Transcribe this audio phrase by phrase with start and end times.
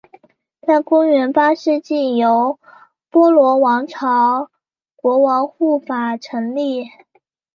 [0.65, 2.59] 在公元八世纪由
[3.11, 4.49] 波罗王朝
[4.95, 6.87] 国王护法成立。